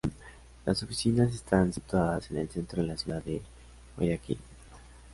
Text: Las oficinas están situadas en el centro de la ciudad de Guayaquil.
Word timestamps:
Las 0.65 0.81
oficinas 0.81 1.31
están 1.31 1.71
situadas 1.71 2.31
en 2.31 2.37
el 2.37 2.49
centro 2.49 2.81
de 2.81 2.87
la 2.87 2.97
ciudad 2.97 3.21
de 3.21 3.39
Guayaquil. 3.97 4.39